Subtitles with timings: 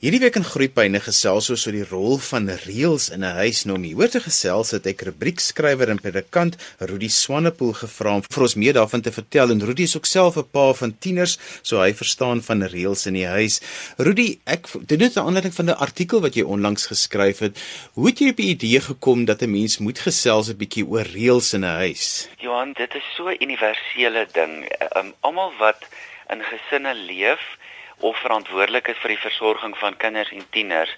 [0.00, 3.66] Hierdie week in Groepyne gesels ons oor die rol van reëls in 'n huis.
[3.68, 8.42] Nou om hieroor te gesels het ek rubriekskrywer en predikant Rudi Swanepoel gevra om vir
[8.42, 9.50] ons meer daarvan te vertel.
[9.50, 13.14] En Rudi is ook self 'n pa van tieners, so hy verstaan van reëls in
[13.14, 13.60] die huis.
[13.98, 17.60] Rudi, ek dit is 'n aanleiding van 'n artikel wat jy onlangs geskryf het.
[17.92, 21.04] Hoe het jy op die idee gekom dat 'n mens moet gesels 'n bietjie oor
[21.04, 22.28] reëls in 'n huis?
[22.38, 24.64] Johan, dit is so 'n universele ding.
[24.96, 25.84] Um, Almal wat
[26.30, 27.59] in gesinne leef,
[28.00, 30.96] of verantwoordelik is vir die versorging van kinders en tieners,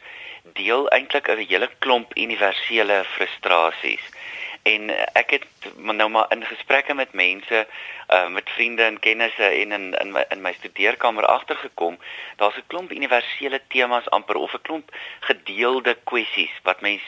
[0.59, 4.05] deel eintlik 'n hele klomp universele frustrasies.
[4.63, 7.67] En ek het nou maar in gesprekke met mense,
[8.09, 11.99] uh met vriende en kennisse en in in my in my studeerkamer agtergekom,
[12.37, 17.03] daar's 'n klomp universele temas amper of 'n klomp gedeelde kwessies wat mens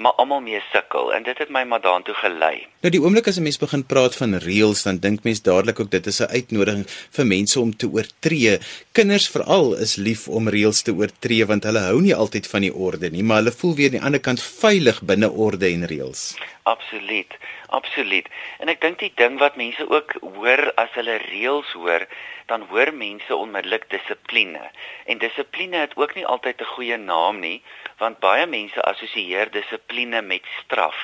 [0.00, 2.54] maar almal mee sukkel en dit het my maar daartoe gelei.
[2.80, 5.90] Nou die oomblik as 'n mens begin praat van reëls, dan dink mens dadelik ook
[5.90, 8.58] dit is 'n uitnodiging vir mense om te oortree.
[8.92, 12.74] Kinders veral is lief om reëls te oortree want hulle hou nie altyd van die
[12.74, 16.34] orde nie, maar hulle voel weer aan die ander kant veilig binne orde en reëls.
[16.62, 17.36] Absoluut.
[17.66, 18.28] Absoluut.
[18.58, 22.04] En ek dink die ding wat mense ook hoor as hulle reëls hoor,
[22.52, 24.60] dan hoor mense onmiddellik dissipline.
[25.08, 27.62] En dissipline het ook nie altyd 'n goeie naam nie,
[27.98, 30.98] want baie mense assosieer dissipline met straf.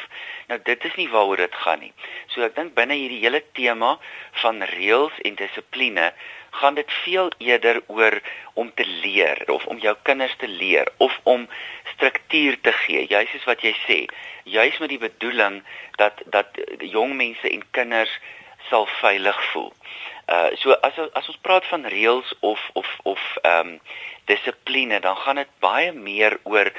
[0.49, 1.93] Nou dit is nie waaroor dit gaan nie.
[2.27, 3.99] So ek dink binne hierdie hele tema
[4.33, 6.13] van reëls en dissipline
[6.61, 8.21] gaan dit veel eerder oor
[8.55, 11.49] om te leer of om jou kinders te leer of om
[11.95, 13.07] struktuur te gee.
[13.09, 13.99] Juist soos wat jy sê,
[14.45, 15.63] juist met die bedoeling
[16.01, 18.13] dat dat jong mense en kinders
[18.69, 19.73] sal veilig voel.
[20.27, 23.81] Uh so as as ons praat van reëls of of of ehm um,
[24.27, 26.73] dissipline, dan gaan dit baie meer oor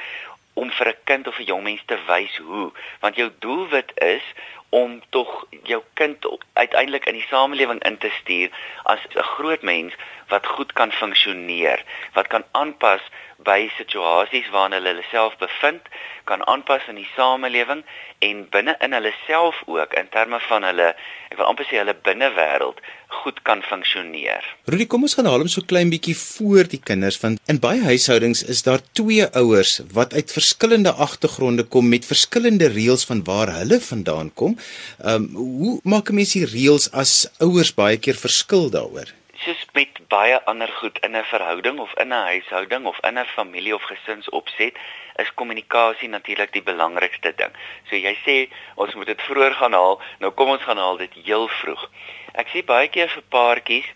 [0.54, 4.26] om vir 'n kind of 'n jong mens te wys hoe, want jou doelwit is
[4.68, 8.50] om tog jou kind uiteindelik in die samelewing in te stuur
[8.82, 9.94] as 'n groot mens
[10.28, 13.00] wat goed kan funksioneer, wat kan aanpas
[13.46, 15.86] by situasies waarin hulle hulle self bevind,
[16.28, 17.84] kan aanpas in die samelewing
[18.26, 20.88] en binne in hulle self ook in terme van hulle
[21.30, 22.80] ek wil amper sê hulle binnewêreld
[23.20, 24.44] goed kan funksioneer.
[24.68, 27.80] Rudy, kom ons gaan haal hom so klein bietjie voor die kinders want in baie
[27.86, 33.54] huishoudings is daar twee ouers wat uit verskillende agtergronde kom met verskillende reëls van waar
[33.60, 34.58] hulle vandaan kom.
[34.98, 39.14] Ehm um, hoe maak 'n mens die reëls as ouers baie keer verskil daaroor?
[39.44, 43.24] Soos met baie ander goed in 'n verhouding of in 'n huishouding of in 'n
[43.24, 44.74] familie of gesinsopset
[45.16, 47.52] is kommunikasie natuurlik die belangrikste ding.
[47.88, 48.36] So jy sê
[48.74, 51.90] ons moet dit vroeër gaan haal, nou kom ons gaan haal dit heel vroeg.
[52.34, 53.88] Ek sien baie keer vir paartjies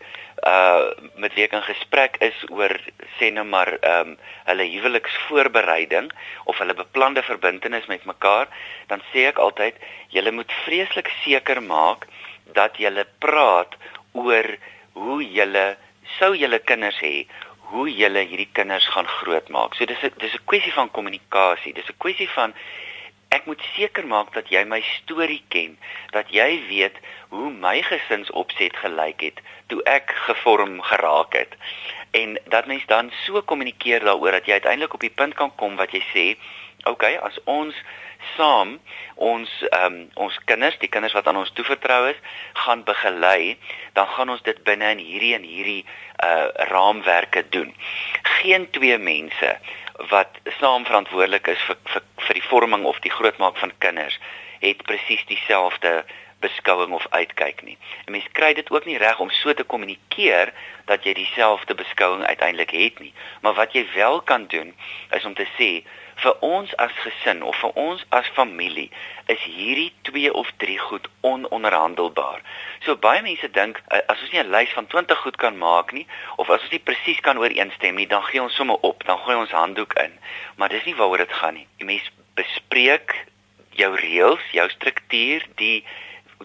[0.43, 2.73] uh met wie ek in gesprek is oor
[3.19, 6.11] sê nou maar ehm um, hulle huweliksvoorbereiding
[6.45, 8.49] of hulle beplande verbintenis met mekaar,
[8.87, 9.75] dan sê ek altyd
[10.09, 12.07] julle moet vreeslik seker maak
[12.53, 13.77] dat julle praat
[14.13, 14.57] oor
[14.93, 15.77] hoe julle
[16.19, 17.27] sou julle kinders hê
[17.73, 19.75] hoe julle hierdie kinders gaan grootmaak.
[19.75, 21.73] So dis 'n dis 'n kwessie van kommunikasie.
[21.73, 22.55] Dis 'n kwessie van
[23.29, 25.79] ek moet seker maak dat jy my storie ken,
[26.13, 26.97] dat jy weet
[27.29, 31.57] hoe my gesinsopset gelyk het toe ek gevorm geraak het.
[32.11, 35.77] En dat mens dan so kommunikeer daaroor dat jy uiteindelik op die punt kan kom
[35.77, 36.27] wat jy sê,
[36.85, 37.75] okay, as ons
[38.37, 38.79] saam
[39.15, 39.51] ons
[39.85, 42.19] um, ons kinders, die kinders wat aan ons toevertrou is,
[42.65, 43.57] gaan begelei,
[43.93, 45.83] dan gaan ons dit binne in hierdie en hierdie
[46.23, 47.75] uh raamwerke doen.
[48.39, 49.59] Geen twee mense
[50.11, 54.19] wat saam verantwoordelik is vir vir vir die vorming of die grootmaak van kinders
[54.63, 56.05] het presies dieselfde
[56.43, 57.77] beskouing of uitkyk nie.
[58.07, 60.53] 'n Mens kry dit ook nie reg om so te kommunikeer
[60.91, 63.15] dat jy dieselfde beskouing uiteindelik het nie.
[63.41, 64.75] Maar wat jy wel kan doen
[65.11, 65.71] is om te sê
[66.23, 68.89] vir ons as gesin of vir ons as familie
[69.33, 72.43] is hierdie twee of drie goed ononderhandelbaar.
[72.87, 76.07] So baie mense dink as ons nie 'n lys van 20 goed kan maak nie
[76.37, 79.37] of as ons nie presies kan ooreenstem nie, dan gee ons sommer op, dan gooi
[79.37, 80.19] ons handdoek in.
[80.57, 81.67] Maar dis nie waaroor dit gaan nie.
[81.79, 83.15] Die mens bespreek
[83.71, 85.85] jou reëls, jou struktuur, die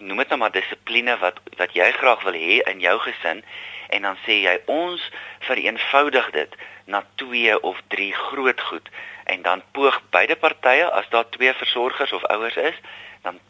[0.00, 3.42] noem dit nou maar dissipline wat wat jy graag wil hê in jou gesin
[3.88, 5.04] en dan sê jy ons
[5.48, 6.56] vereenvoudig dit
[6.86, 8.90] na twee of drie groot goed
[9.34, 12.80] en dan poog beide partye as daar twee versorgers of ouers is
[13.22, 13.40] dan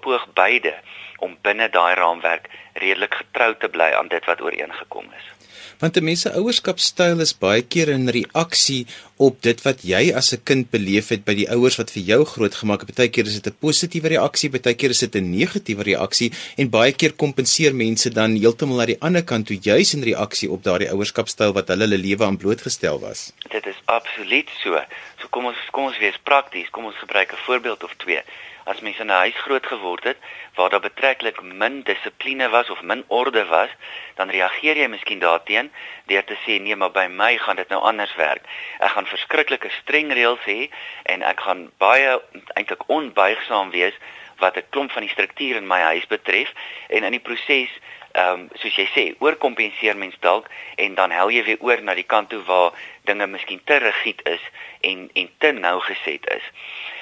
[0.00, 0.74] poog beide
[1.16, 5.37] om binne daai raamwerk redelik getrou te bly aan dit wat ooreengekom is
[5.80, 8.86] want 'n mens se ouerskapstyl is baie keer in reaksie
[9.16, 12.24] op dit wat jy as 'n kind beleef het by die ouers wat vir jou
[12.24, 12.94] grootgemaak het.
[12.94, 17.12] Partykeer is dit 'n positiewe reaksie, partykeer is dit 'n negatiewe reaksie en baie keer
[17.12, 21.52] kompenseer mense dan heeltemal na die ander kant toe juis in reaksie op daardie ouerskapstyl
[21.52, 23.32] wat hulle hulle lewe aan blootgestel was.
[23.50, 24.80] Dit is absoluut so.
[25.20, 26.70] So kom ons kom ons wees prakties.
[26.70, 28.22] Kom ons gebruik 'n voorbeeld of twee.
[28.68, 30.18] As mens in 'n huis groot geword het
[30.54, 33.70] waar daar betreklik min dissipline was of min orde was,
[34.14, 35.72] dan reageer jy miskien daarteen
[36.06, 38.42] deur te sê nee, maar by my gaan dit nou anders werk.
[38.78, 40.70] Ek gaan verskriklike streng reëls hê
[41.02, 42.20] en ek gaan baie
[42.54, 43.94] eintlik onbuigsaam wees
[44.38, 46.52] wat 'n klomp van die struktuur in my huis betref
[46.88, 47.70] en in die proses
[48.18, 50.48] ehm um, soos jy sê, oorkompenseer mens dalk
[50.82, 52.74] en dan hel jy weer oor na die kant toe waar
[53.06, 54.44] dinge miskien te rigied is
[54.90, 56.46] en en te nou geset is.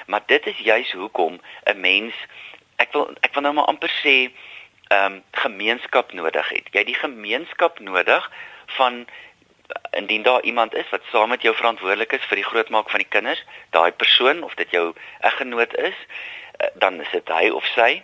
[0.05, 1.39] Maar dit is juis hoekom
[1.73, 2.13] 'n mens
[2.77, 6.69] ek wil ek wil nou maar amper sê ehm um, gemeenskap nodig het.
[6.71, 8.31] Jy het die gemeenskap nodig
[8.77, 9.07] van
[9.91, 13.09] indien daar iemand is wat saam met jou verantwoordelik is vir die grootmaak van die
[13.09, 15.97] kinders, daai persoon of dit jou eggenoot is,
[16.57, 18.03] eh, dan is dit hy of sy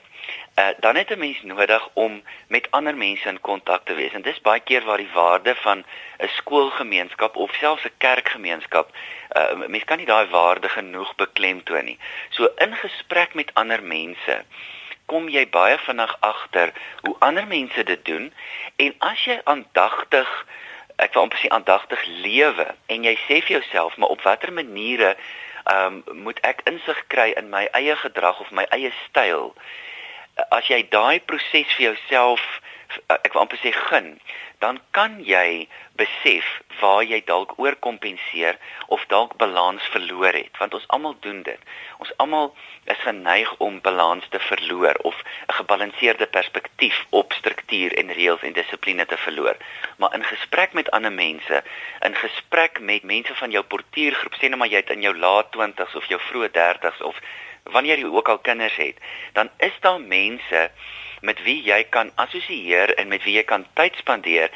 [0.56, 4.12] uh, dan het 'n mens nodig om met ander mense in kontak te wees.
[4.12, 5.86] En dis baie keer waar die waarde van
[6.18, 8.96] 'n skoolgemeenskap of selfs 'n kerkgemeenskap,
[9.38, 12.00] uh, mens kan nie daai waarde genoeg beklemtoon nie.
[12.30, 14.46] So in gesprek met ander mense
[15.06, 18.34] kom jy baie vinnig agter hoe ander mense dit doen
[18.76, 20.30] en as jy aandagtig
[20.96, 25.16] ek wil amper sê aandagtig lewe en jy sê vir jouself maar op watter maniere
[25.64, 29.54] ehm um, moet ek insig kry in my eie gedrag of my eie styl
[30.50, 32.42] as jy daai proses vir jouself
[33.10, 34.10] ek wil amper sê gun,
[34.62, 35.66] dan kan jy
[36.00, 36.46] besef
[36.80, 38.58] waar jy dalk oorkompenseer
[38.96, 41.60] of dalk balans verloor het, want ons almal doen dit.
[42.04, 42.52] Ons almal
[42.92, 48.54] is geneig om balans te verloor of 'n gebalanseerde perspektief op struktuur en reëls en
[48.54, 49.58] dissipline te verloor.
[49.98, 51.64] Maar in gesprek met ander mense,
[52.02, 55.52] in gesprek met mense van jou portuïergroep, sê net maar jy het in jou laat
[55.52, 57.20] 20s of jou vroeë 30s of
[57.64, 58.98] wanneer jy ook al kinders het,
[59.34, 60.72] dan is daar mense
[61.24, 64.52] met wie jy kan assosieer en met wie jy kan tyd spandeer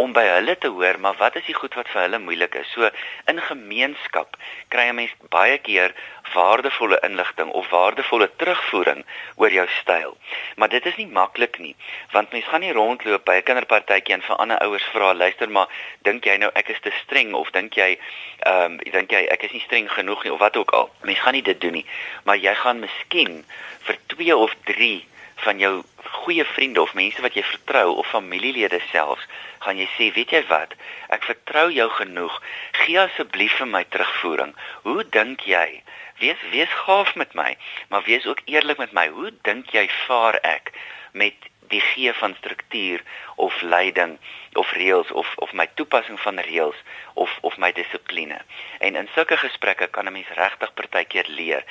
[0.00, 2.68] om by hulle te hoor maar wat is die goed wat vir hulle moeilik is.
[2.74, 2.88] So
[3.28, 4.36] in gemeenskap
[4.72, 5.94] kry 'n mens baie keer
[6.34, 9.04] waardevolle inligting of waardevolle terugvoering
[9.36, 10.16] oor jou styl.
[10.56, 11.74] Maar dit is nie maklik nie,
[12.12, 15.68] want mens gaan nie rondloop by 'n kinderpartytjie en vir ander ouers vra, luister maar,
[16.02, 17.98] dink jy nou ek is te streng of dink jy
[18.46, 20.90] ehm um, dink jy ek is nie streng genoeg nie of wat ook al.
[21.02, 21.86] Mens gaan nie dit doen nie,
[22.24, 23.44] maar jy gaan miskien
[23.80, 25.09] vir 2 of 3
[25.44, 25.72] van jou
[26.20, 29.26] goeie vriende of mense wat jy vertrou of familielede selfs,
[29.64, 30.74] gaan jy sê, weet jy wat?
[31.08, 32.40] Ek vertrou jou genoeg.
[32.82, 34.54] Gee asseblief vir my terugvoering.
[34.86, 35.82] Hoe dink jy?
[36.20, 37.54] Wees wees gaaf met my,
[37.88, 39.08] maar wees ook eerlik met my.
[39.08, 40.74] Hoe dink jy vaar ek
[41.12, 43.02] met die gee van struktuur
[43.36, 44.18] of leiding
[44.52, 46.76] of reëls of of my toepassing van reëls
[47.14, 48.40] of of my dissipline.
[48.78, 51.64] En in sulke gesprekke kan 'n mens regtig partykeer leer.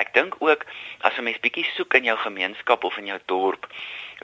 [0.00, 0.64] Ek dink ook
[1.06, 3.66] as 'n mens bietjie soek in jou gemeenskap of in jou dorp,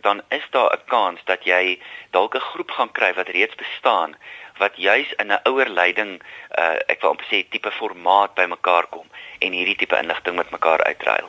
[0.01, 1.79] dan is daar 'n kans dat jy
[2.11, 4.17] dalk 'n groep gaan kry wat reeds bestaan
[4.59, 6.23] wat juis in 'n ouer leiding
[6.59, 9.07] uh ek wil amper sê tipe formaat bymekaar kom
[9.39, 11.29] en hierdie tipe inligting met mekaar uitruil.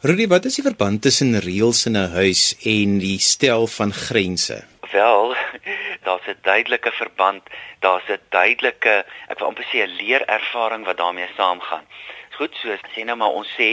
[0.00, 4.64] Rudy, wat is die verband tussen reëls in 'n huis en die stel van grense?
[4.92, 5.34] Wel,
[6.06, 7.42] daar's 'n duidelike verband,
[7.80, 11.86] daar's 'n duidelike ek wil amper sê 'n leerervaring wat daarmee saamgaan
[12.38, 13.70] goed soos sê nou maar ons sê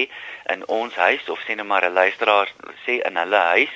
[0.54, 2.50] in ons huis of sê nou maar 'n luisteraar
[2.86, 3.74] sê in hulle huis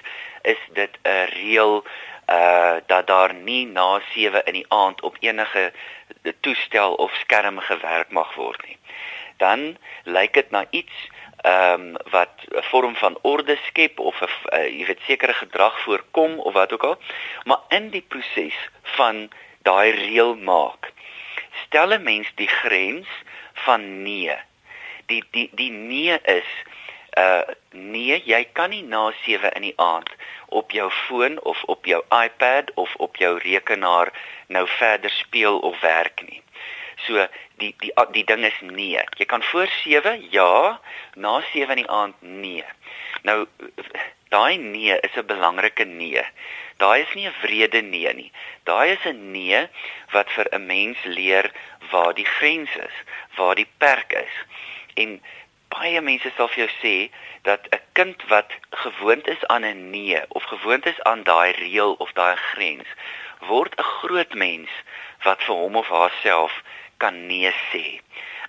[0.54, 1.84] is dit 'n reël
[2.30, 5.72] uh dat daar nie na 7 in die aand op enige
[6.42, 8.78] toestel of skerm gewerk mag word nie.
[9.38, 11.10] Dan lyk dit na iets
[11.42, 15.80] ehm um, wat 'n vorm van orde skep of 'n uh, jy weet sekere gedrag
[15.80, 16.98] voorkom of wat ook al.
[17.44, 19.30] Maar in die proses van
[19.62, 20.92] daai reël maak,
[21.66, 23.08] stel 'n mens die grens
[23.54, 24.38] van nee
[25.10, 26.50] die die die nee is
[27.18, 27.42] uh
[27.72, 30.10] nee, jy kan nie na 7 in die aand
[30.60, 34.12] op jou foon of op jou iPad of op jou rekenaar
[34.48, 36.42] nou verder speel of werk nie.
[37.07, 37.26] So
[37.62, 39.02] die die die ding is nee.
[39.18, 40.80] Jy kan voor 7 ja,
[41.16, 42.66] na 7 in die aand nee.
[43.24, 43.45] Nou
[44.30, 46.24] daai nee is 'n belangrike nee.
[46.78, 48.31] Daai is nie 'n wrede nee nie.
[48.64, 49.68] Daai is 'n nee
[50.12, 51.52] wat vir 'n mens leer
[51.92, 52.95] waar die grens is,
[53.36, 54.36] waar die perk is.
[55.04, 55.12] En
[55.76, 56.96] baie mense sal vir jou sê
[57.50, 58.52] dat 'n kind wat
[58.84, 62.90] gewoond is aan 'n nee of gewoond is aan daai reël of daai grens,
[63.52, 64.72] word 'n groot mens
[65.24, 66.54] wat vir hom of haarself
[66.98, 67.86] kan nee sê.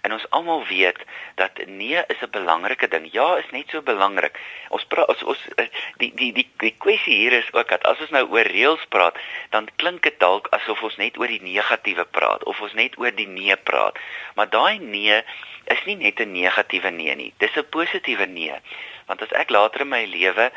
[0.01, 0.99] En ons almal weet
[1.35, 3.09] dat nee is 'n belangrike ding.
[3.13, 4.39] Ja, is net so belangrik.
[4.69, 5.67] Ons praat ons, ons eh,
[5.97, 9.19] die die die die kwessie hier is ook dat as ons nou oor reëls praat,
[9.51, 13.15] dan klink dit dalk asof ons net oor die negatiewe praat of ons net oor
[13.15, 13.99] die nee praat.
[14.35, 15.23] Maar daai nee
[15.65, 17.33] is nie net 'n negatiewe nee nie.
[17.37, 18.55] Dis 'n positiewe nee.
[19.07, 20.51] Want as ek later in my lewe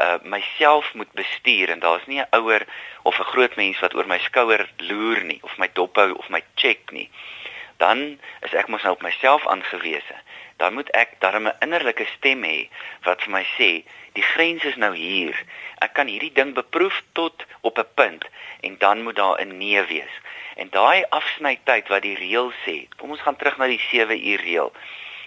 [0.00, 2.66] uh myself moet bestuur en daar's nie 'n ouer
[3.02, 6.42] of 'n groot mens wat oor my skouer loer nie of my dophou of my
[6.54, 7.10] check nie
[7.80, 10.16] dan is ek mos nou op myself aangewese.
[10.60, 12.68] Dan moet ek darm 'n innerlike stem hê
[13.06, 13.70] wat vir my sê,
[14.12, 15.36] die grens is nou hier.
[15.80, 18.24] Ek kan hierdie ding beproef tot op 'n punt
[18.60, 20.14] en dan moet daar 'n nee wees.
[20.56, 24.40] En daai afsnytyd wat die reël sê, kom ons gaan terug na die 7 uur
[24.40, 24.72] reël.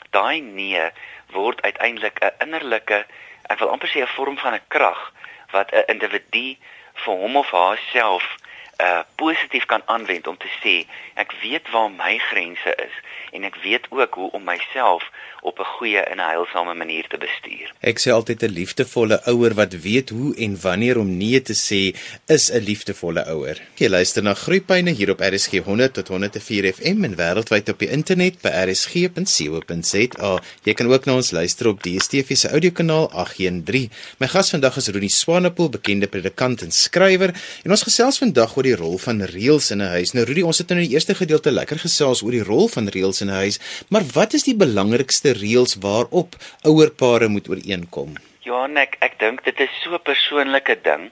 [0.09, 0.91] Daai nee
[1.31, 3.05] word uiteindelik 'n innerlike,
[3.49, 5.13] ek wil amper sê 'n vorm van 'n krag
[5.51, 6.57] wat 'n individu
[6.93, 8.37] vir hom of haarself
[8.77, 12.95] uh positief kan aanwend om te sê ek weet waar my grense is
[13.31, 15.03] en ek weet ook hoe om myself
[15.43, 17.73] op 'n goeie en 'n heilsame manier te bestuur.
[17.79, 21.97] Ek sê altyd 'n liefdevolle ouer wat weet hoe en wanneer om nee te sê
[22.25, 23.61] is 'n liefdevolle ouer.
[23.75, 27.89] Jy luister na Groepyne hier op RSG 100 tot 104 FM en wêreldwyd op die
[27.89, 30.41] internet by rsg.co.za.
[30.63, 33.91] Jy kan ook na ons luister op DStv se audiokanaal 813.
[34.17, 38.62] My gas vandag is Ronnie Swanepoel, bekende predikant en skrywer en ons gesels vandag oor
[38.63, 40.13] die rol van reëls in 'n huis.
[40.13, 42.87] Nou Rudy, ons het nou in die eerste gedeelte lekker gesels oor die rol van
[42.87, 48.15] reëls in 'n huis, maar wat is die belangrikste reëls waarop ouerpare moet ooreenkom?
[48.41, 51.11] Ja, ek ek dink dit is so 'n persoonlike ding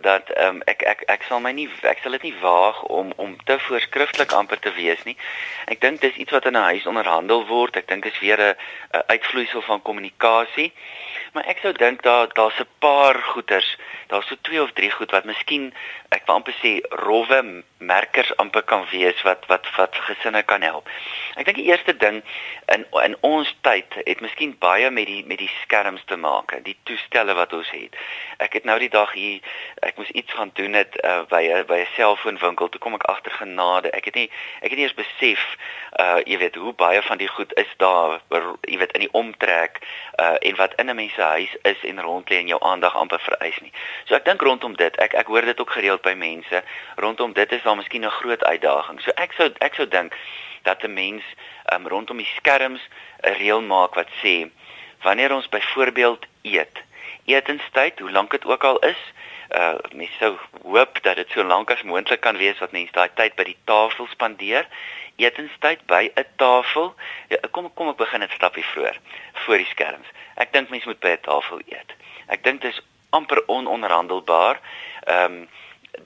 [0.00, 3.12] dat ehm um, ek ek ek sal my nie ek sal dit nie waag om
[3.16, 5.16] om te voorskrifklik amper te wees nie.
[5.66, 7.76] Ek dink dis iets wat in 'n huis onderhandel word.
[7.76, 8.56] Ek dink dit is weer 'n
[9.06, 10.72] uitvloeisel van kommunikasie.
[11.32, 15.10] Maar ek sou dink daar daar's 'n paar goeters daar's so twee of drie goed
[15.10, 15.74] wat miskien
[16.08, 20.88] ek wil amper sê rowwe merkers amper kan wees wat wat wat gesinne kan help.
[21.36, 22.22] Ek dink die eerste ding
[22.74, 26.76] in in ons tyd het miskien baie met die met die skerms te maak, die
[26.88, 27.96] toestelle wat ons het.
[28.38, 29.40] Ek het nou die dag hier
[29.82, 32.68] ek moes iets gaan doen het uh, by 'n by 'n selfoonwinkel.
[32.68, 33.90] Toe kom ek agter genade.
[33.90, 35.40] Ek het nie ek het nie eens besef
[36.00, 38.20] uh jy weet hoe baie van die goed is daar
[38.60, 39.80] jy weet in die omtrek
[40.20, 42.96] uh en wat in 'n mens se huis is en rond lê en jou aandag
[42.96, 43.72] amper vereis nie.
[44.04, 46.62] So ek dink rondom dit, ek ek hoor dit ook gereeld by mense,
[46.96, 49.00] rondom dit is daar miskien 'n groot uitdaging.
[49.00, 50.14] So ek sou ek sou dink
[50.62, 51.22] dat 'n mens
[51.72, 52.80] um, rondom die skerms
[53.22, 54.50] 'n reël maak wat sê
[55.02, 56.76] wanneer ons byvoorbeeld eet,
[57.24, 59.00] etenstyd, hoe lank dit ook al is,
[59.50, 63.10] uh mens sou hoop dat dit so lank as moontlik kan wees wat mense daai
[63.14, 64.66] tyd by die tafel spandeer.
[65.16, 66.94] Etenstyd by 'n tafel.
[67.28, 68.98] Ja, kom kom ek begin 'n stapie vroeër
[69.32, 70.08] voor die skerms.
[70.34, 71.90] Ek dink mense moet by 'n tafel eet.
[72.26, 74.60] Ek dink dit is amper ononderhandelbaar
[75.08, 75.48] um,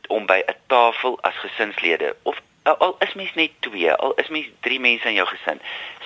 [0.09, 4.47] om by 'n tafel as gesinslede of al is mens net 2, al is mens
[4.61, 5.61] 3 mense in jou gesin,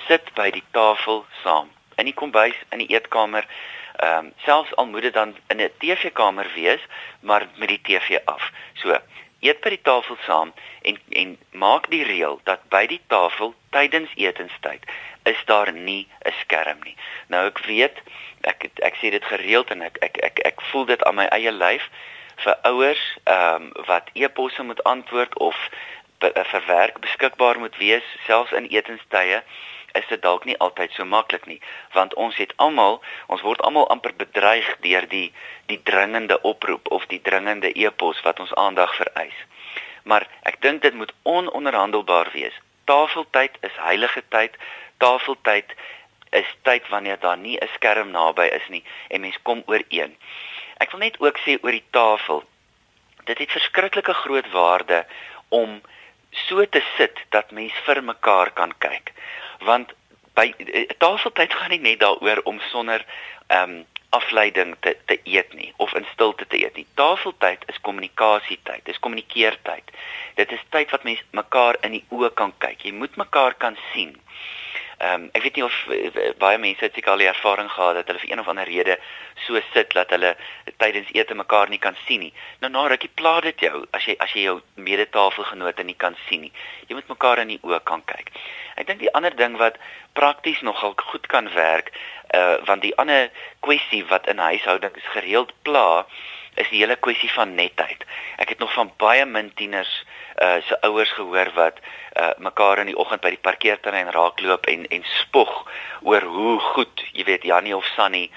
[0.07, 3.47] sit by die tafel saam in die kombuis, in die eetkamer,
[3.97, 6.81] ehm um, selfs al moet dit dan in 'n TV-kamer wees,
[7.21, 8.53] maar met die TV af.
[8.75, 8.99] So,
[9.41, 14.13] eet by die tafel saam en en maak die reël dat by die tafel tydens
[14.15, 14.85] etenstyd
[15.23, 16.97] is daar nie 'n skerm nie.
[17.29, 18.03] Nou ek weet
[18.41, 21.53] ek ek sê dit gereeld en ek ek ek ek voel dit aan my eie
[21.53, 21.89] lyf
[22.45, 25.57] vir ouers ehm um, wat e-posse moet antwoord of
[26.21, 29.43] vir werk beskikbaar moet wees selfs in etenstye
[29.93, 31.61] is dit dalk nie altyd so maklik nie
[31.95, 35.29] want ons het almal ons word almal amper bedreig deur die
[35.73, 39.39] die dringende oproep of die dringende e-pos wat ons aandag vereis.
[40.03, 42.57] Maar ek dink dit moet ononderhandelbaar wees.
[42.85, 44.57] Tafeltyd is heilige tyd.
[44.99, 45.75] Tafeltyd
[46.31, 50.17] is tyd wanneer daar nie 'n skerm naby is nie en mens kom ooreen.
[50.81, 52.45] Ek wil net ook sê oor die tafel.
[53.29, 55.05] Dit het verskriklike groot waarde
[55.49, 55.81] om
[56.47, 59.13] so te sit dat mens vir mekaar kan kyk
[59.61, 59.93] want
[60.39, 63.05] by eh, tafeltyd gaan nie net daaroor om sonder
[63.47, 66.87] ehm um, afleiding te te eet nie of in stilte te eet nie.
[66.99, 69.93] Tafeltyd is kommunikasietyd, dis kommunikeertyd.
[70.35, 72.83] Dit is tyd wat mense mekaar in die oë kan kyk.
[72.83, 74.17] Jy moet mekaar kan sien.
[75.01, 77.95] Ehm um, ek weet nie of uh, baie mense het seker al die ervaring gehad
[77.97, 78.99] dat hulle vir een of ander rede
[79.47, 80.35] so sit dat hulle
[80.83, 82.33] tydens ete mekaar nie kan sien nie.
[82.61, 84.59] Nou na rukkie pla dit jou as jy as jy jou
[84.91, 86.53] medetafelgenote nie kan sien nie.
[86.89, 88.29] Jy moet mekaar in die oë kan kyk.
[88.77, 89.81] Ek dink die ander ding wat
[90.21, 91.89] prakties nogal goed kan werk,
[92.37, 93.33] uh want die ander
[93.65, 96.05] kwessie wat in huishoudings gereeld pla
[96.61, 98.05] is die hele kwessie van netheid.
[98.37, 101.81] Ek het nog van baie min tieners uh se ouers gehoor wat
[102.17, 105.53] uh mekaar in die oggend by die parkeerterrein raakloop en en spog
[106.03, 108.31] oor hoe goed, jy weet Jannie of Sunny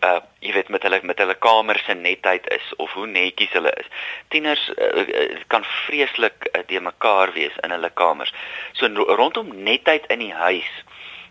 [0.00, 3.72] uh jy weet met hulle met hulle kamers se netheid is of hoe netjies hulle
[3.82, 3.88] is.
[4.28, 5.04] Tieners uh,
[5.52, 8.32] kan vreeslik uh, de mekaar wees in hulle kamers.
[8.72, 8.88] So
[9.20, 10.70] rondom netheid in die huis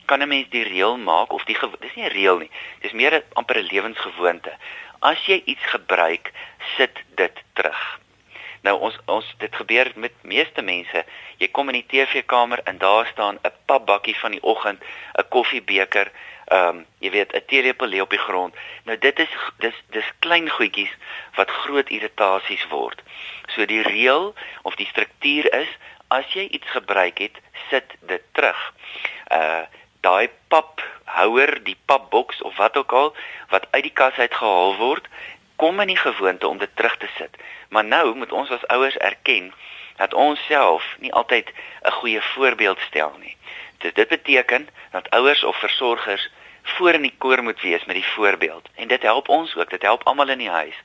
[0.05, 2.51] kan 'n mens die reël maak of die dis nie 'n reël nie.
[2.81, 4.53] Dis meer 'n amper 'n lewensgewoonte.
[4.99, 6.31] As jy iets gebruik,
[6.77, 7.99] sit dit terug.
[8.61, 11.03] Nou ons ons dit gebeur met meeste mense.
[11.37, 14.83] Jy kom in die TV-kamer en daar staan 'n papbakkie van die oggend,
[15.17, 16.11] 'n koffiebeker,
[16.47, 18.55] ehm um, jy weet 'n teelepel lê op die grond.
[18.83, 20.93] Nou dit is dis dis klein goedjies
[21.35, 23.01] wat groot irritasies word.
[23.47, 25.69] So die reël of die struktuur is
[26.07, 27.37] as jy iets gebruik het,
[27.69, 28.73] sit dit terug.
[29.31, 29.63] Uh
[30.01, 33.15] daai paphouer, die papboks of wat ook al
[33.49, 35.07] wat uit die kas uit gehaal word,
[35.59, 37.37] kom in die gewoonte om dit terug te sit.
[37.69, 39.53] Maar nou moet ons as ouers erken
[39.99, 41.51] dat ons self nie altyd
[41.83, 43.35] 'n goeie voorbeeld stel nie.
[43.77, 46.29] Dit dit beteken dat ouers of versorgers
[46.63, 48.69] voor in die koor moet wees met die voorbeeld.
[48.75, 50.75] En dit help ons ook, dit help almal in die huis.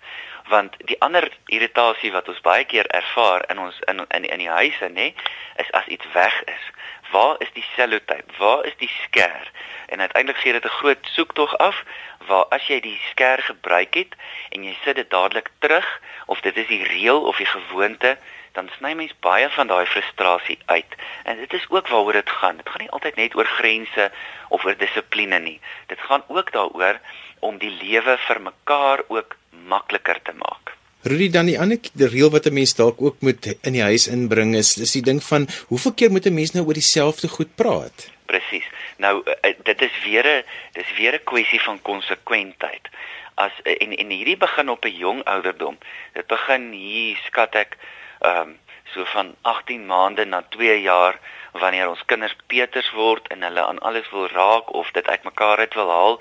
[0.48, 4.48] Want die ander irritasie wat ons baie keer ervaar in ons in in, in die
[4.48, 5.14] huise nê,
[5.56, 6.64] is as iets weg is.
[7.10, 8.32] Waar is die sellotape?
[8.38, 9.50] Waar is die skêr?
[9.86, 11.84] En uiteindelik gee dit 'n groot soektog af
[12.26, 14.14] waar as jy die skêr gebruik het
[14.48, 18.18] en jy sit dit dadelik terug of dit is die reël of die gewoonte
[18.52, 20.94] dan sny mens baie van daai frustrasie uit.
[21.24, 22.56] En dit is ook waaroor dit gaan.
[22.56, 24.10] Dit gaan nie altyd net oor grense
[24.48, 25.60] of oor dissipline nie.
[25.86, 27.00] Dit gaan ook daaroor
[27.38, 30.76] om die lewe vir mekaar ook makliker te maak.
[31.04, 34.06] Rudy dan die ander die reël wat 'n mens dalk ook moet in die huis
[34.08, 37.54] inbring is is die ding van hoeveel keer moet 'n mens nou oor dieselfde goed
[37.54, 38.08] praat?
[38.24, 38.64] Presies.
[38.96, 42.88] Nou eh, dit is weer 'n dis weer 'n kwessie van konsekwentheid.
[43.34, 45.78] As en en hierdie begin op 'n jong ouderdom.
[46.12, 47.76] Dit begin hier skat ek
[48.20, 48.58] ehm um,
[48.94, 51.20] so van 18 maande na 2 jaar
[51.52, 55.74] wanneer ons kinders peters word en hulle aan alles wil raak of dit uitmekaar uit
[55.74, 56.20] wil haal,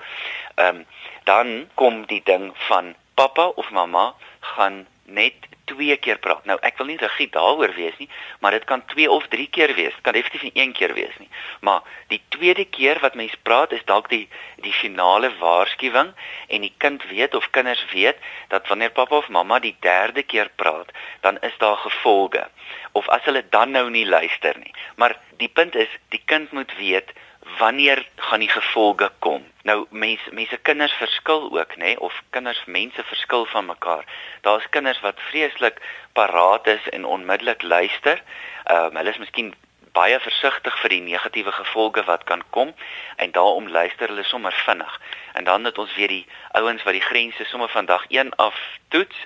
[0.54, 0.86] ehm um,
[1.24, 4.14] dan kom die ding van pappa of mamma
[4.54, 6.44] gaan net twee keer praat.
[6.48, 8.08] Nou ek wil nie rigied daaroor wees nie,
[8.40, 9.94] maar dit kan twee of drie keer wees.
[9.96, 11.28] Dit kan definitief nie een keer wees nie.
[11.60, 14.26] Maar die tweede keer wat mens praat is dalk die
[14.64, 16.12] die finale waarskuwing
[16.48, 18.20] en die kind weet of kinders weet
[18.52, 22.48] dat wanneer pappa of mamma die derde keer praat, dan is daar gevolge.
[22.92, 24.72] Of as hulle dan nou nie luister nie.
[24.96, 27.12] Maar die punt is die kind moet weet
[27.58, 29.44] wanneer gaan die gevolge kom?
[29.62, 34.04] Nou mense mense kinders verskil ook nê of kinders mense verskil van mekaar.
[34.40, 35.80] Daar's kinders wat vreeslik
[36.12, 38.22] paraat is en onmiddellik luister.
[38.64, 39.54] Ehm um, hulle is miskien
[39.94, 42.72] baie versigtig vir die negatiewe gevolge wat kan kom
[43.16, 45.00] en daarom luister hulle sommer vinnig.
[45.32, 48.58] En dan het ons weer die ouens wat die grense sommer vandag 1 af
[48.88, 49.16] toets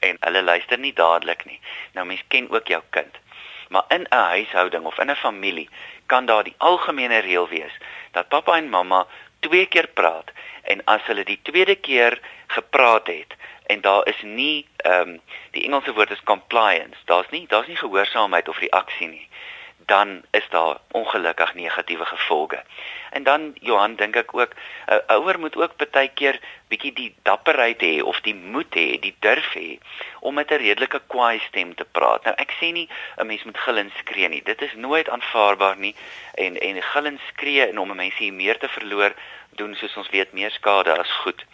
[0.00, 1.60] en hulle luister nie dadelik nie.
[1.92, 3.16] Nou mense ken ook jou kind.
[3.68, 5.68] Maar in 'n huishouding of in 'n familie
[6.06, 7.74] kan daar die algemene reël wees
[8.10, 9.06] dat pappa en mamma
[9.40, 10.30] twee keer praat
[10.62, 15.64] en as hulle die tweede keer gepraat het en daar is nie ehm um, die
[15.64, 19.28] Engelse woord is compliance daar's nie daar's nie gehoorsaamheid of reaksie nie
[19.88, 22.62] dan is daar ongelukkig negatiewe gevolge.
[23.10, 24.52] En dan Johan dink ek ook
[24.86, 29.16] 'n ouer moet ook baie keer bietjie die dapperheid hê of die moed hê, die
[29.18, 29.78] durf hê
[30.20, 32.24] om met 'n redelike kwaai stem te praat.
[32.24, 34.42] Nou ek sê nie 'n mens moet gil en skree nie.
[34.42, 35.94] Dit is nooit aanvaarbaar nie
[36.34, 39.12] en en gil en skree en om 'n mens hier meer te verloor
[39.50, 41.44] doen soos ons weet meer skade as goed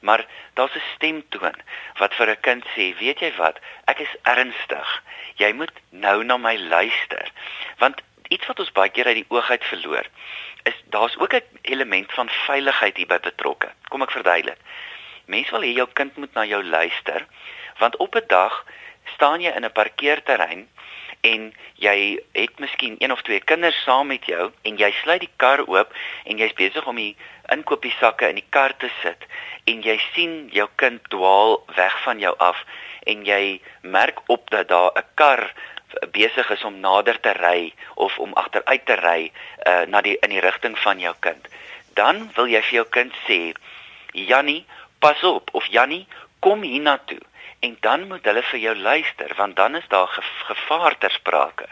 [0.00, 1.56] maar daar's 'n stemtoon
[1.98, 5.02] wat vir 'n kind sê, weet jy wat, ek is ernstig.
[5.36, 7.30] Jy moet nou na my luister.
[7.78, 10.06] Want iets wat ons baie keer uit die oog uit verloor,
[10.62, 13.72] is daar's ook 'n element van veiligheid hierby betrokke.
[13.88, 14.58] Kom ek verduidelik.
[15.24, 17.26] Mense wil hê jou kind moet na jou luister,
[17.78, 18.64] want op 'n dag
[19.14, 20.68] staan jy in 'n parkeerterrein
[21.24, 21.98] en jy
[22.36, 25.92] het miskien een of twee kinders saam met jou en jy sluit die kar oop
[26.24, 27.16] en jy's besig om die
[27.54, 29.24] inkopiesakke in die kar te sit
[29.70, 32.60] en jy sien jou kind dwaal weg van jou af
[33.08, 33.60] en jy
[33.96, 35.52] merk op dat daar 'n kar
[36.12, 39.32] besig is om nader te ry of om agteruit te ry
[39.66, 41.48] uh, na die in die rigting van jou kind.
[41.94, 43.54] Dan wil jy vir jou kind sê
[44.12, 44.64] Jannie
[44.98, 46.06] pas op of Jannie
[46.40, 47.20] kom hiernatoe
[47.64, 50.10] en dan moet hulle vir jou luister want dan is daar
[50.48, 51.68] gevaar ter sprake.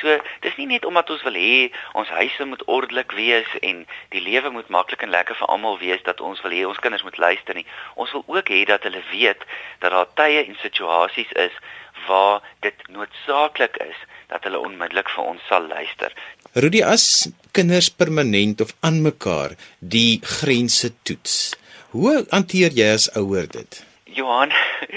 [0.00, 4.22] So dis nie net omdat ons wil hê ons huise moet ordelik wees en die
[4.22, 7.18] lewe moet maklik en lekker vir almal wees dat ons wil hê ons kinders moet
[7.26, 7.66] luister nie.
[7.94, 9.44] Ons wil ook hê dat hulle weet
[9.84, 11.60] dat daar tye en situasies is
[12.06, 13.98] waar dit noodsaaklik is
[14.32, 16.14] dat hulle onmiddellik vir ons sal luister.
[16.54, 21.54] Rudy as kinders permanent of aan mekaar die grense toets.
[21.92, 23.82] Hoe hanteer jy as ouer dit?
[24.14, 24.52] Johan,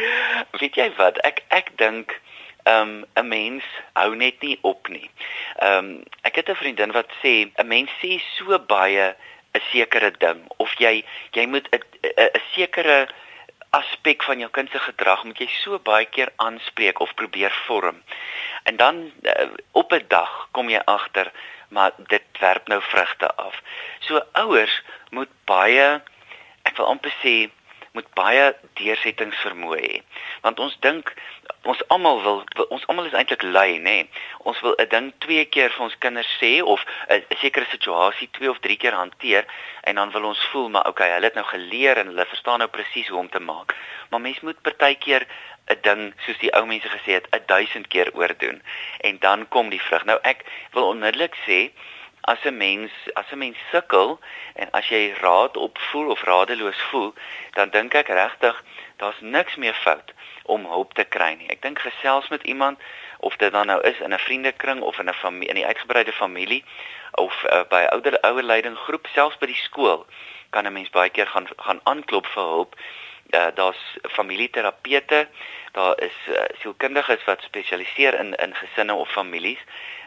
[0.59, 1.19] weet jy wat?
[1.27, 2.15] Ek ek dink
[2.65, 5.09] ehm um, 'n mens hou net nie op nie.
[5.61, 9.13] Ehm um, ek het 'n vriendin wat sê 'n mens sê so baie
[9.53, 11.83] 'n sekere ding of jy jy moet 'n
[12.17, 13.07] 'n sekere
[13.69, 18.01] aspek van jou kind se gedrag moet jy so baie keer aanspreek of probeer vorm.
[18.63, 21.31] En dan uh, op 'n dag kom jy agter
[21.69, 23.61] maar dit werp nou vrugte af.
[23.99, 26.01] So ouers moet baie
[26.63, 27.49] ek wil amper sê
[27.95, 30.01] moet baie deursettingsvermoë hê.
[30.43, 31.11] Want ons dink
[31.65, 33.81] ons almal wil, wil ons almal is eintlik lui, nê.
[33.81, 34.09] Nee.
[34.49, 38.49] Ons wil 'n ding twee keer vir ons kinders sê of 'n sekere situasie twee
[38.49, 39.45] of drie keer hanteer
[39.83, 42.69] en dan wil ons voel maar okay, hulle het nou geleer en hulle verstaan nou
[42.69, 43.75] presies hoe om te maak.
[44.09, 45.27] Maar mens moet partykeer
[45.67, 48.61] 'n ding soos die ou mense gesê het 1000 keer oordoen
[48.99, 50.05] en dan kom die vrug.
[50.05, 51.71] Nou ek wil onmiddellik sê
[52.27, 54.19] as 'n mens as 'n mens sukkel
[54.55, 57.13] en as jy raad op voel of radeloos voel,
[57.51, 58.63] dan dink ek regtig
[58.97, 61.49] daar's niks meer fout om hulp te kry nie.
[61.49, 62.79] Ek dink gesels met iemand
[63.19, 66.11] of dit dan nou is in 'n vriendekring of in 'n familie in die uitgebreide
[66.11, 66.63] familie
[67.11, 70.05] of uh, by ouer ouer leidinggroep, selfs by die skool
[70.49, 72.75] kan 'n mens baie keer gaan gaan aanklop vir hulp.
[73.29, 75.27] Uh, daar's familieterapeute,
[75.71, 79.59] daar is uh, sielkundiges wat spesialiseer in in gesinne of families.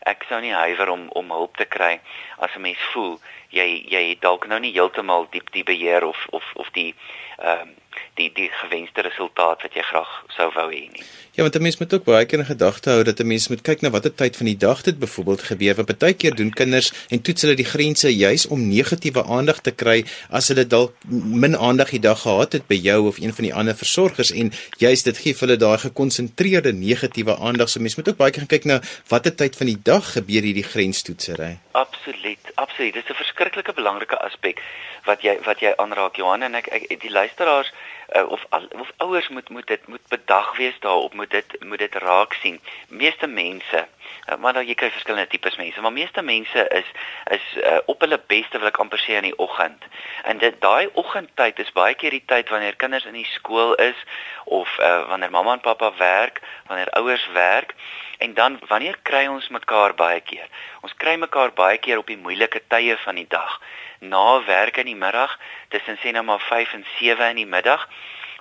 [0.02, 2.00] Ek sou nie huiwer om om hulp te kry
[2.38, 6.44] as 'n mens voel jy jy dalk nou nie heeltemal diep die beheer of of
[6.54, 6.94] of die
[7.38, 7.74] ehm um,
[8.14, 11.04] die die gewenste resultaat wat jy graag sou wou hê nie.
[11.38, 13.62] Ja, want 'n mens moet ook baie keer in gedagte hou dat 'n mens moet
[13.62, 15.74] kyk na watter tyd van die dag dit byvoorbeeld gebeur.
[15.74, 19.70] Want baie keer doen kinders en toets hulle die grense juis om negatiewe aandag te
[19.70, 23.44] kry as hulle dalk min aandag die dag gehad het by jou of een van
[23.44, 27.68] die ander versorgers en juis dit gee vir hulle daai gekonsentreerde negatiewe aandag.
[27.68, 30.68] So mens moet ook baie keer kyk na watter tyd van die dag gebeur hierdie
[30.72, 31.58] grenstoetsery.
[31.72, 32.94] Absoluut, absoluut.
[32.94, 34.62] Dit is 'n verskriklike belangrike aspek
[35.08, 37.72] wat jy wat jy aanraak Johan en ek, ek die luisteraars
[38.16, 41.78] uh, of al, of ouers moet moet dit moet bedag wees daarop moet dit moet
[41.78, 42.60] dit raak sien.
[42.88, 43.86] Meeste mense,
[44.26, 46.88] uh, maar nou jy kry verskillende tipes mense, maar meeste mense is
[47.36, 49.84] is uh, op hulle beste wil ek amper sê in die oggend.
[50.24, 54.04] En dit daai oggendtyd is baie keer die tyd wanneer kinders in die skool is
[54.44, 57.74] of uh, wanneer mamma en pappa werk, wanneer ouers werk.
[58.18, 60.48] En dan wanneer kry ons mekaar baie keer?
[60.82, 63.60] Ons kry mekaar baie keer op die moeilike tye van die dag
[63.98, 67.88] na werk in die middag tussen sê nou maar 5 en 7 in die middag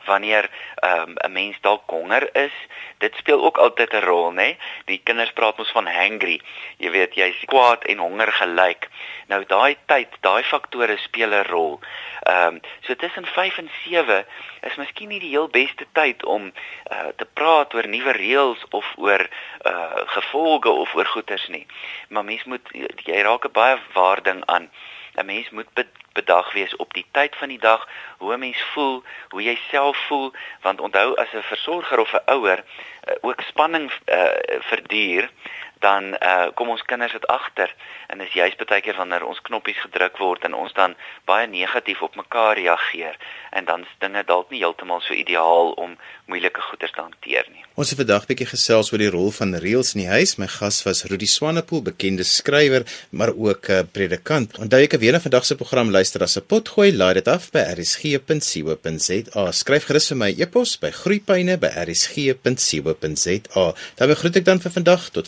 [0.07, 0.49] wanneer
[0.83, 2.55] um, 'n mens dalk honger is
[2.97, 6.41] dit speel ook altyd 'n rol nê die kinders praat mos van hangry.
[6.77, 8.89] Jy weet jy's kwaad en honger gelyk.
[9.27, 11.79] Nou daai tyd daai faktore speel 'n rol.
[12.23, 14.25] Ehm um, so tussen 5 en 7
[14.61, 16.51] is miskien nie die heel beste tyd om
[16.91, 19.29] uh, te praat oor nuwe reëls of oor
[19.65, 21.65] uh, gevolge of oor goeters nie.
[22.09, 22.69] Maar mens moet
[23.05, 24.71] jy raak 'n baie waarding aan
[25.17, 25.67] 'n mens moet
[26.13, 29.97] bedag wees op die tyd van die dag, hoe 'n mens voel, hoe jy self
[30.07, 34.25] voel, want onthou as 'n versorger of 'n ouer uh, ook spanning uh,
[34.71, 35.29] verduur,
[35.79, 37.75] dan uh, kom ons kinders dit agter
[38.07, 40.95] en is juist baie keer wanneer ons knoppies gedruk word en ons dan
[41.29, 43.17] baie negatief op mekaar reageer
[43.51, 47.63] en dan is dinge dalk nie heeltemal so ideaal om moeilike goeders te hanteer nie.
[47.77, 50.31] Ons het vandag bietjie gesels oor die rol van reëls in die huis.
[50.41, 54.57] My gas was Rudi Swanepoel, bekende skrywer, maar ook 'n uh, predikant.
[54.57, 57.59] Onthou ek weer na vandag se program luister as 'n potgooi, laai dit af by
[57.77, 59.51] rsg.co.za.
[59.51, 63.73] Skryf gerus vir my e-pos by groeipyne@rsg.co.za.
[63.95, 65.27] Dan groet ek dan vir vandag tot